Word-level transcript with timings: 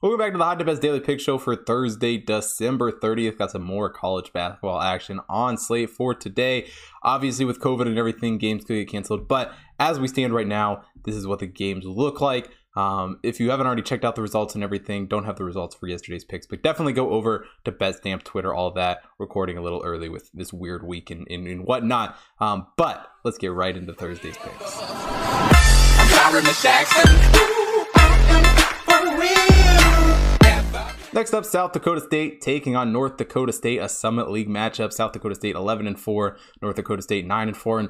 Welcome 0.00 0.20
back 0.20 0.30
to 0.30 0.38
the 0.38 0.44
Hot 0.44 0.58
Tip 0.58 0.68
Bets 0.68 0.78
Daily 0.78 1.00
Pick 1.00 1.18
Show 1.18 1.38
for 1.38 1.56
Thursday, 1.56 2.18
December 2.18 2.92
30th. 2.92 3.36
Got 3.36 3.50
some 3.50 3.64
more 3.64 3.90
college 3.90 4.32
basketball 4.32 4.80
action 4.80 5.18
on 5.28 5.58
slate 5.58 5.90
for 5.90 6.14
today. 6.14 6.68
Obviously, 7.02 7.44
with 7.44 7.58
COVID 7.58 7.88
and 7.88 7.98
everything, 7.98 8.38
games 8.38 8.64
could 8.64 8.74
get 8.74 8.88
canceled. 8.88 9.26
But 9.26 9.52
as 9.80 9.98
we 9.98 10.06
stand 10.06 10.32
right 10.32 10.46
now, 10.46 10.84
this 11.04 11.16
is 11.16 11.26
what 11.26 11.40
the 11.40 11.48
games 11.48 11.84
look 11.84 12.20
like. 12.20 12.48
Um, 12.76 13.18
if 13.24 13.40
you 13.40 13.50
haven't 13.50 13.66
already 13.66 13.82
checked 13.82 14.04
out 14.04 14.14
the 14.14 14.22
results 14.22 14.54
and 14.54 14.62
everything, 14.62 15.08
don't 15.08 15.24
have 15.24 15.34
the 15.34 15.42
results 15.42 15.74
for 15.74 15.88
yesterday's 15.88 16.24
picks, 16.24 16.46
but 16.46 16.62
definitely 16.62 16.92
go 16.92 17.10
over 17.10 17.46
to 17.64 17.72
BetStamp, 17.72 18.22
Twitter, 18.22 18.54
all 18.54 18.70
that. 18.74 18.98
Recording 19.18 19.58
a 19.58 19.62
little 19.62 19.82
early 19.84 20.08
with 20.08 20.30
this 20.32 20.52
weird 20.52 20.86
week 20.86 21.10
and, 21.10 21.26
and, 21.28 21.48
and 21.48 21.66
whatnot. 21.66 22.16
Um, 22.38 22.68
but 22.76 23.04
let's 23.24 23.36
get 23.36 23.50
right 23.50 23.76
into 23.76 23.94
Thursday's 23.94 24.38
picks. 24.38 24.78
Next 31.18 31.34
up, 31.34 31.44
South 31.44 31.72
Dakota 31.72 32.00
State 32.00 32.40
taking 32.40 32.76
on 32.76 32.92
North 32.92 33.16
Dakota 33.16 33.52
State, 33.52 33.78
a 33.78 33.88
Summit 33.88 34.30
League 34.30 34.48
matchup. 34.48 34.92
South 34.92 35.10
Dakota 35.10 35.34
State 35.34 35.56
11 35.56 35.88
and 35.88 35.98
4, 35.98 36.36
North 36.62 36.76
Dakota 36.76 37.02
State 37.02 37.26
9 37.26 37.48
and 37.48 37.56
4. 37.56 37.80
And 37.80 37.88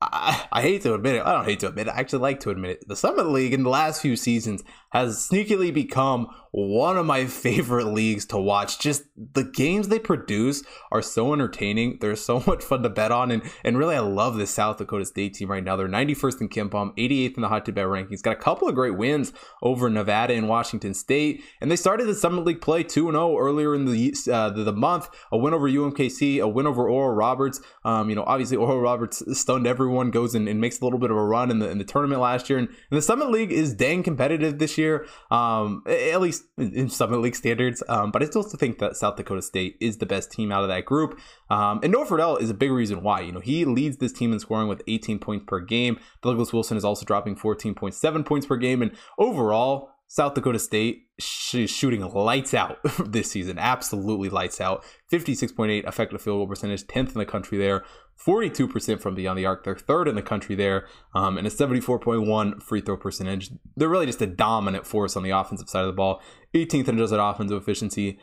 I, 0.00 0.44
I, 0.50 0.60
hate 0.60 0.82
to 0.82 0.92
admit 0.92 1.14
it. 1.14 1.22
I 1.24 1.34
don't 1.34 1.44
hate 1.44 1.60
to 1.60 1.68
admit 1.68 1.86
it. 1.86 1.90
I 1.94 2.00
actually 2.00 2.18
like 2.18 2.40
to 2.40 2.50
admit 2.50 2.72
it. 2.72 2.88
The 2.88 2.96
Summit 2.96 3.28
League 3.28 3.54
in 3.54 3.62
the 3.62 3.68
last 3.68 4.02
few 4.02 4.16
seasons 4.16 4.64
has 4.90 5.28
sneakily 5.30 5.72
become 5.72 6.26
one 6.50 6.96
of 6.96 7.06
my 7.06 7.26
favorite 7.38 7.86
leagues 7.86 8.26
to 8.26 8.38
watch. 8.38 8.78
Just 8.78 9.04
the 9.16 9.44
games 9.44 9.88
they 9.88 9.98
produce 9.98 10.62
are 10.90 11.02
so 11.02 11.32
entertaining. 11.32 11.98
They're 12.00 12.16
so 12.16 12.40
much 12.46 12.62
fun 12.64 12.82
to 12.82 12.88
bet 12.88 13.12
on. 13.12 13.30
And, 13.30 13.42
and 13.64 13.78
really, 13.78 13.96
I 13.96 14.00
love 14.00 14.36
this 14.36 14.50
South 14.50 14.78
Dakota 14.78 15.04
State 15.04 15.34
team 15.34 15.50
right 15.50 15.62
now. 15.62 15.76
They're 15.76 15.88
91st 15.88 16.40
in 16.42 16.48
KenPom, 16.48 16.96
88th 16.96 17.36
in 17.36 17.42
the 17.42 17.48
Hot 17.48 17.64
Tip 17.64 17.74
Bet 17.74 17.86
rankings. 17.86 18.22
Got 18.22 18.32
a 18.32 18.40
couple 18.40 18.68
of 18.68 18.74
great 18.74 18.96
wins 18.96 19.32
over 19.62 19.88
Nevada 19.90 20.34
and 20.34 20.48
Washington 20.48 20.94
State. 20.94 21.42
And 21.60 21.70
they 21.70 21.76
started 21.76 22.06
the 22.06 22.14
Summit 22.14 22.44
League 22.44 22.60
play 22.60 22.82
2 22.82 23.10
0 23.10 23.38
earlier 23.38 23.74
in 23.74 23.84
the, 23.84 24.14
uh, 24.32 24.50
the, 24.50 24.64
the 24.64 24.72
month. 24.72 25.08
A 25.32 25.38
win 25.38 25.54
over 25.54 25.68
UMKC, 25.68 26.40
a 26.40 26.48
win 26.48 26.66
over 26.66 26.88
Oral 26.88 27.14
Roberts. 27.14 27.60
Um, 27.84 28.08
you 28.08 28.16
know, 28.16 28.24
obviously, 28.26 28.56
Oral 28.58 28.80
Roberts 28.80 29.22
stunned 29.38 29.66
everyone, 29.66 30.10
goes 30.10 30.34
and, 30.34 30.48
and, 30.48 30.58
makes 30.60 30.80
a 30.80 30.84
little 30.84 30.98
bit 30.98 31.10
of 31.10 31.16
a 31.16 31.24
run 31.24 31.50
in 31.50 31.60
the, 31.60 31.70
in 31.70 31.78
the 31.78 31.84
tournament 31.84 32.20
last 32.20 32.50
year. 32.50 32.58
And, 32.58 32.68
and 32.68 32.98
the 32.98 33.02
Summit 33.02 33.30
League 33.30 33.52
is 33.52 33.74
dang 33.74 34.02
competitive 34.02 34.58
this 34.58 34.76
year, 34.76 35.06
um, 35.30 35.82
at 35.86 36.20
least 36.20 36.37
in 36.56 36.88
Summit 36.88 37.18
League 37.18 37.36
standards. 37.36 37.82
Um, 37.88 38.10
but 38.10 38.22
I 38.22 38.26
still 38.26 38.42
think 38.42 38.78
that 38.78 38.96
South 38.96 39.16
Dakota 39.16 39.42
State 39.42 39.76
is 39.80 39.98
the 39.98 40.06
best 40.06 40.30
team 40.30 40.52
out 40.52 40.62
of 40.62 40.68
that 40.68 40.84
group. 40.84 41.18
Um, 41.50 41.80
and 41.82 41.92
Noah 41.92 42.06
Freidel 42.06 42.40
is 42.40 42.50
a 42.50 42.54
big 42.54 42.70
reason 42.70 43.02
why. 43.02 43.20
You 43.20 43.32
know, 43.32 43.40
he 43.40 43.64
leads 43.64 43.98
this 43.98 44.12
team 44.12 44.32
in 44.32 44.40
scoring 44.40 44.68
with 44.68 44.82
18 44.86 45.18
points 45.18 45.44
per 45.46 45.60
game. 45.60 45.98
Douglas 46.22 46.52
Wilson 46.52 46.76
is 46.76 46.84
also 46.84 47.04
dropping 47.04 47.36
14.7 47.36 48.26
points 48.26 48.46
per 48.46 48.56
game. 48.56 48.82
And 48.82 48.92
overall, 49.18 49.90
South 50.10 50.32
Dakota 50.32 50.58
State 50.58 51.06
is 51.18 51.70
shooting 51.70 52.00
lights 52.00 52.54
out 52.54 52.78
this 53.06 53.30
season. 53.30 53.58
Absolutely 53.58 54.30
lights 54.30 54.58
out. 54.58 54.82
56.8 55.12 55.86
effective 55.86 56.22
field 56.22 56.38
goal 56.38 56.46
percentage, 56.46 56.86
10th 56.86 57.12
in 57.12 57.18
the 57.18 57.26
country 57.26 57.58
there. 57.58 57.84
42% 58.18 59.00
from 59.00 59.14
beyond 59.14 59.38
the 59.38 59.46
arc. 59.46 59.64
They're 59.64 59.76
third 59.76 60.08
in 60.08 60.16
the 60.16 60.22
country 60.22 60.56
there. 60.56 60.86
Um, 61.14 61.36
and 61.36 61.46
a 61.46 61.50
74.1 61.50 62.62
free 62.62 62.80
throw 62.80 62.96
percentage. 62.96 63.50
They're 63.76 63.88
really 63.88 64.06
just 64.06 64.22
a 64.22 64.26
dominant 64.26 64.86
force 64.86 65.14
on 65.14 65.22
the 65.22 65.30
offensive 65.30 65.68
side 65.68 65.82
of 65.82 65.88
the 65.88 65.92
ball. 65.92 66.20
18th 66.54 66.88
in 66.88 66.96
adjusted 66.96 67.22
offensive 67.22 67.60
efficiency. 67.60 68.18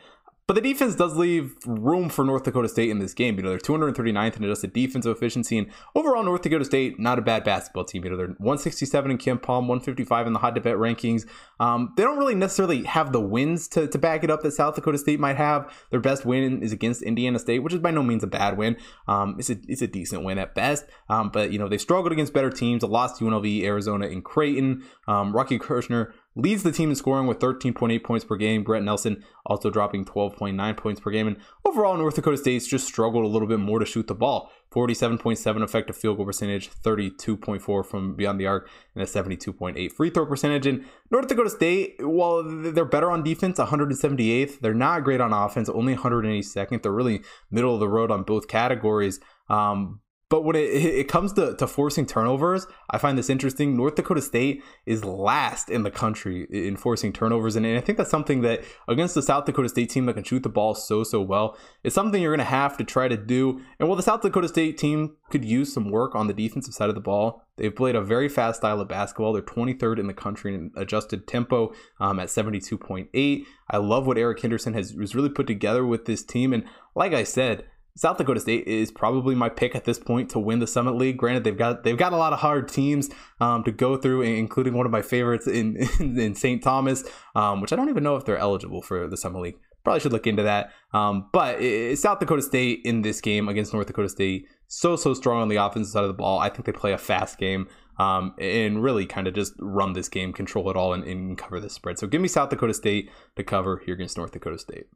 But 0.46 0.54
the 0.54 0.60
defense 0.60 0.94
does 0.94 1.16
leave 1.16 1.56
room 1.66 2.08
for 2.08 2.24
North 2.24 2.44
Dakota 2.44 2.68
State 2.68 2.88
in 2.88 3.00
this 3.00 3.14
game. 3.14 3.36
You 3.36 3.42
know, 3.42 3.50
they're 3.50 3.58
239th 3.58 4.36
in 4.36 4.44
adjusted 4.44 4.72
defensive 4.72 5.16
efficiency. 5.16 5.58
And 5.58 5.66
overall, 5.96 6.22
North 6.22 6.42
Dakota 6.42 6.64
State, 6.64 7.00
not 7.00 7.18
a 7.18 7.22
bad 7.22 7.42
basketball 7.42 7.84
team. 7.84 8.04
You 8.04 8.10
know, 8.10 8.16
they're 8.16 8.28
167 8.28 9.10
in 9.10 9.18
KenPom, 9.18 9.66
155 9.66 10.26
in 10.28 10.32
the 10.34 10.38
hot 10.38 10.54
bet 10.62 10.76
rankings. 10.76 11.26
Um, 11.58 11.92
they 11.96 12.04
don't 12.04 12.16
really 12.16 12.36
necessarily 12.36 12.84
have 12.84 13.10
the 13.10 13.20
wins 13.20 13.66
to, 13.68 13.88
to 13.88 13.98
back 13.98 14.22
it 14.22 14.30
up 14.30 14.42
that 14.42 14.52
South 14.52 14.76
Dakota 14.76 14.98
State 14.98 15.18
might 15.18 15.36
have. 15.36 15.68
Their 15.90 15.98
best 15.98 16.24
win 16.24 16.62
is 16.62 16.72
against 16.72 17.02
Indiana 17.02 17.40
State, 17.40 17.64
which 17.64 17.74
is 17.74 17.80
by 17.80 17.90
no 17.90 18.04
means 18.04 18.22
a 18.22 18.28
bad 18.28 18.56
win. 18.56 18.76
Um, 19.08 19.34
it's, 19.40 19.50
a, 19.50 19.56
it's 19.66 19.82
a 19.82 19.88
decent 19.88 20.22
win 20.22 20.38
at 20.38 20.54
best. 20.54 20.84
Um, 21.08 21.30
but, 21.30 21.50
you 21.50 21.58
know, 21.58 21.68
they 21.68 21.78
struggled 21.78 22.12
against 22.12 22.32
better 22.32 22.50
teams. 22.50 22.84
A 22.84 22.86
loss 22.86 23.18
to 23.18 23.24
UNLV, 23.24 23.64
Arizona, 23.64 24.06
and 24.06 24.24
Creighton. 24.24 24.84
Um, 25.08 25.34
Rocky 25.34 25.58
Kreuser 25.58 26.12
leads 26.36 26.62
the 26.62 26.70
team 26.70 26.90
in 26.90 26.94
scoring 26.94 27.26
with 27.26 27.40
13.8 27.40 28.04
points 28.04 28.24
per 28.24 28.36
game. 28.36 28.62
Brett 28.62 28.82
Nelson 28.82 29.24
also 29.46 29.70
dropping 29.70 30.04
12.9 30.04 30.76
points 30.76 31.00
per 31.00 31.10
game. 31.10 31.26
And 31.26 31.38
overall, 31.64 31.96
North 31.96 32.14
Dakota 32.14 32.36
State's 32.36 32.68
just 32.68 32.86
struggled 32.86 33.24
a 33.24 33.28
little 33.28 33.48
bit 33.48 33.58
more 33.58 33.78
to 33.78 33.86
shoot 33.86 34.06
the 34.06 34.14
ball. 34.14 34.52
47.7 34.74 35.62
effective 35.62 35.96
field 35.96 36.18
goal 36.18 36.26
percentage, 36.26 36.70
32.4 36.70 37.86
from 37.86 38.14
beyond 38.14 38.38
the 38.38 38.46
arc, 38.46 38.68
and 38.94 39.02
a 39.02 39.06
72.8 39.06 39.90
free 39.92 40.10
throw 40.10 40.26
percentage. 40.26 40.66
And 40.66 40.84
North 41.10 41.28
Dakota 41.28 41.48
State, 41.48 41.96
while 42.00 42.42
they're 42.44 42.84
better 42.84 43.10
on 43.10 43.22
defense, 43.22 43.58
178th, 43.58 44.60
they're 44.60 44.74
not 44.74 45.04
great 45.04 45.20
on 45.20 45.32
offense, 45.32 45.70
only 45.70 45.96
182nd. 45.96 46.82
They're 46.82 46.92
really 46.92 47.22
middle 47.50 47.72
of 47.72 47.80
the 47.80 47.88
road 47.88 48.10
on 48.10 48.24
both 48.24 48.48
categories. 48.48 49.18
Um, 49.48 50.00
but 50.28 50.42
when 50.42 50.56
it, 50.56 50.70
it 50.70 51.08
comes 51.08 51.32
to, 51.34 51.54
to 51.54 51.66
forcing 51.68 52.04
turnovers, 52.04 52.66
I 52.90 52.98
find 52.98 53.16
this 53.16 53.30
interesting. 53.30 53.76
North 53.76 53.94
Dakota 53.94 54.20
State 54.20 54.62
is 54.84 55.04
last 55.04 55.70
in 55.70 55.84
the 55.84 55.90
country 55.90 56.48
in 56.50 56.76
forcing 56.76 57.12
turnovers. 57.12 57.54
And, 57.54 57.64
I 57.66 57.80
think 57.80 57.96
that's 57.96 58.10
something 58.10 58.40
that 58.40 58.64
against 58.88 59.14
the 59.14 59.22
South 59.22 59.44
Dakota 59.44 59.68
State 59.68 59.90
team 59.90 60.06
that 60.06 60.14
can 60.14 60.24
shoot 60.24 60.42
the 60.42 60.48
ball 60.48 60.74
so, 60.74 61.04
so 61.04 61.20
well, 61.20 61.56
it's 61.84 61.94
something 61.94 62.20
you're 62.20 62.34
going 62.34 62.44
to 62.44 62.50
have 62.50 62.76
to 62.78 62.84
try 62.84 63.06
to 63.06 63.16
do. 63.16 63.60
And 63.78 63.88
while 63.88 63.96
the 63.96 64.02
South 64.02 64.22
Dakota 64.22 64.48
State 64.48 64.78
team 64.78 65.16
could 65.30 65.44
use 65.44 65.72
some 65.72 65.90
work 65.92 66.16
on 66.16 66.26
the 66.26 66.34
defensive 66.34 66.74
side 66.74 66.88
of 66.88 66.96
the 66.96 67.00
ball, 67.00 67.44
they've 67.56 67.74
played 67.74 67.94
a 67.94 68.02
very 68.02 68.28
fast 68.28 68.60
style 68.60 68.80
of 68.80 68.88
basketball. 68.88 69.32
They're 69.32 69.42
23rd 69.42 70.00
in 70.00 70.08
the 70.08 70.14
country 70.14 70.54
in 70.56 70.72
adjusted 70.76 71.28
tempo 71.28 71.72
um, 72.00 72.18
at 72.18 72.28
72.8. 72.28 73.44
I 73.70 73.76
love 73.76 74.08
what 74.08 74.18
Eric 74.18 74.40
Henderson 74.40 74.74
has, 74.74 74.90
has 74.90 75.14
really 75.14 75.28
put 75.28 75.46
together 75.46 75.86
with 75.86 76.06
this 76.06 76.24
team. 76.24 76.52
And 76.52 76.64
like 76.96 77.12
I 77.12 77.22
said, 77.22 77.64
South 77.96 78.18
Dakota 78.18 78.40
State 78.40 78.66
is 78.66 78.92
probably 78.92 79.34
my 79.34 79.48
pick 79.48 79.74
at 79.74 79.84
this 79.84 79.98
point 79.98 80.30
to 80.30 80.38
win 80.38 80.58
the 80.58 80.66
Summit 80.66 80.96
League. 80.96 81.16
Granted, 81.16 81.44
they've 81.44 81.56
got 81.56 81.82
they've 81.82 81.96
got 81.96 82.12
a 82.12 82.16
lot 82.16 82.34
of 82.34 82.40
hard 82.40 82.68
teams 82.68 83.08
um, 83.40 83.64
to 83.64 83.72
go 83.72 83.96
through, 83.96 84.20
including 84.22 84.74
one 84.74 84.84
of 84.84 84.92
my 84.92 85.02
favorites 85.02 85.46
in 85.46 85.76
in, 86.00 86.18
in 86.18 86.34
St. 86.34 86.62
Thomas, 86.62 87.04
um, 87.34 87.60
which 87.60 87.72
I 87.72 87.76
don't 87.76 87.88
even 87.88 88.04
know 88.04 88.16
if 88.16 88.24
they're 88.24 88.38
eligible 88.38 88.82
for 88.82 89.08
the 89.08 89.16
Summit 89.16 89.40
League. 89.40 89.56
Probably 89.82 90.00
should 90.00 90.12
look 90.12 90.26
into 90.26 90.42
that. 90.42 90.72
Um, 90.92 91.30
but 91.32 91.60
it, 91.60 91.98
South 91.98 92.18
Dakota 92.18 92.42
State 92.42 92.80
in 92.84 93.02
this 93.02 93.20
game 93.20 93.48
against 93.48 93.72
North 93.72 93.86
Dakota 93.86 94.08
State 94.08 94.46
so 94.68 94.96
so 94.96 95.14
strong 95.14 95.40
on 95.40 95.48
the 95.48 95.56
offensive 95.56 95.92
side 95.92 96.04
of 96.04 96.08
the 96.08 96.14
ball. 96.14 96.38
I 96.38 96.50
think 96.50 96.66
they 96.66 96.72
play 96.72 96.92
a 96.92 96.98
fast 96.98 97.38
game 97.38 97.68
um, 97.98 98.34
and 98.38 98.82
really 98.82 99.06
kind 99.06 99.26
of 99.26 99.34
just 99.34 99.54
run 99.58 99.94
this 99.94 100.08
game, 100.08 100.32
control 100.32 100.68
it 100.70 100.76
all, 100.76 100.92
and, 100.92 101.04
and 101.04 101.38
cover 101.38 101.60
the 101.60 101.70
spread. 101.70 101.98
So 101.98 102.06
give 102.06 102.20
me 102.20 102.28
South 102.28 102.50
Dakota 102.50 102.74
State 102.74 103.10
to 103.36 103.44
cover 103.44 103.80
here 103.84 103.94
against 103.94 104.18
North 104.18 104.32
Dakota 104.32 104.58
State. 104.58 104.86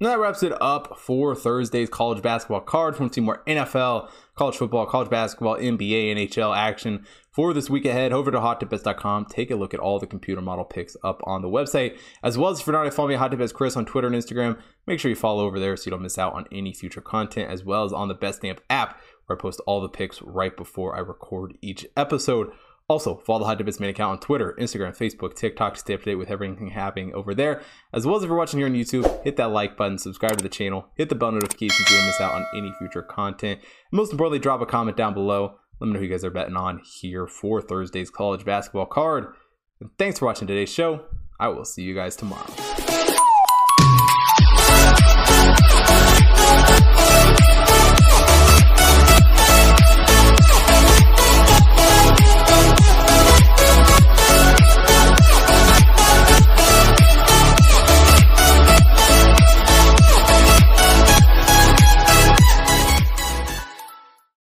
And 0.00 0.08
that 0.08 0.20
wraps 0.20 0.44
it 0.44 0.52
up 0.60 0.96
for 0.96 1.34
Thursday's 1.34 1.88
college 1.88 2.22
basketball 2.22 2.60
card. 2.60 2.94
If 2.94 3.00
you 3.00 3.10
see 3.12 3.20
more 3.20 3.42
NFL, 3.48 4.08
college 4.36 4.56
football, 4.56 4.86
college 4.86 5.10
basketball, 5.10 5.56
NBA, 5.56 6.14
NHL 6.14 6.56
action 6.56 7.04
for 7.32 7.52
this 7.52 7.68
week 7.68 7.84
ahead, 7.84 8.12
over 8.12 8.30
to 8.30 8.38
hottipbets.com. 8.38 9.24
Take 9.24 9.50
a 9.50 9.56
look 9.56 9.74
at 9.74 9.80
all 9.80 9.98
the 9.98 10.06
computer 10.06 10.40
model 10.40 10.64
picks 10.64 10.96
up 11.02 11.20
on 11.24 11.42
the 11.42 11.48
website. 11.48 11.98
As 12.22 12.38
well 12.38 12.50
as 12.50 12.60
if 12.60 12.66
you're 12.68 12.84
not 12.84 12.94
following 12.94 13.14
me 13.14 13.18
Hot 13.18 13.32
Tip 13.32 13.52
Chris 13.52 13.76
on 13.76 13.86
Twitter 13.86 14.06
and 14.06 14.14
Instagram, 14.14 14.60
make 14.86 15.00
sure 15.00 15.08
you 15.08 15.16
follow 15.16 15.44
over 15.44 15.58
there 15.58 15.76
so 15.76 15.86
you 15.86 15.90
don't 15.90 16.02
miss 16.02 16.16
out 16.16 16.34
on 16.34 16.46
any 16.52 16.72
future 16.72 17.00
content, 17.00 17.50
as 17.50 17.64
well 17.64 17.84
as 17.84 17.92
on 17.92 18.06
the 18.06 18.14
BetStamp 18.14 18.58
app 18.70 19.00
where 19.26 19.36
I 19.36 19.40
post 19.40 19.60
all 19.66 19.80
the 19.80 19.88
picks 19.88 20.22
right 20.22 20.56
before 20.56 20.96
I 20.96 21.00
record 21.00 21.58
each 21.60 21.84
episode. 21.96 22.52
Also, 22.88 23.16
follow 23.16 23.40
the 23.40 23.44
Hot 23.44 23.62
Bets 23.62 23.80
main 23.80 23.90
account 23.90 24.12
on 24.12 24.18
Twitter, 24.18 24.56
Instagram, 24.58 24.96
Facebook, 24.96 25.36
TikTok 25.36 25.74
to 25.74 25.80
stay 25.80 25.92
up 25.92 26.00
to 26.00 26.06
date 26.06 26.14
with 26.14 26.30
everything 26.30 26.70
happening 26.70 27.12
over 27.14 27.34
there. 27.34 27.60
As 27.92 28.06
well 28.06 28.16
as 28.16 28.22
if 28.22 28.28
you're 28.28 28.38
watching 28.38 28.60
here 28.60 28.66
on 28.66 28.72
YouTube, 28.72 29.22
hit 29.24 29.36
that 29.36 29.50
like 29.50 29.76
button, 29.76 29.98
subscribe 29.98 30.38
to 30.38 30.42
the 30.42 30.48
channel, 30.48 30.86
hit 30.94 31.10
the 31.10 31.14
bell 31.14 31.30
notification 31.30 31.84
so 31.84 31.94
you 31.94 32.00
don't 32.00 32.06
miss 32.06 32.20
out 32.20 32.32
on 32.32 32.46
any 32.56 32.72
future 32.78 33.02
content. 33.02 33.60
And 33.60 33.96
most 33.96 34.10
importantly, 34.12 34.38
drop 34.38 34.62
a 34.62 34.66
comment 34.66 34.96
down 34.96 35.12
below. 35.12 35.58
Let 35.80 35.88
me 35.88 35.92
know 35.92 35.98
who 35.98 36.06
you 36.06 36.10
guys 36.10 36.24
are 36.24 36.30
betting 36.30 36.56
on 36.56 36.80
here 37.00 37.26
for 37.26 37.60
Thursday's 37.60 38.10
college 38.10 38.46
basketball 38.46 38.86
card. 38.86 39.34
And 39.80 39.90
thanks 39.98 40.18
for 40.18 40.24
watching 40.24 40.48
today's 40.48 40.72
show. 40.72 41.04
I 41.38 41.48
will 41.48 41.66
see 41.66 41.82
you 41.82 41.94
guys 41.94 42.16
tomorrow. 42.16 42.67